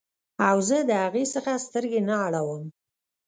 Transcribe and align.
او 0.47 0.57
زه 0.67 0.77
د 0.89 0.91
هغې 1.03 1.23
څخه 1.33 1.51
سترګې 1.65 2.01
نه 2.09 2.15
اړوم 2.27 2.63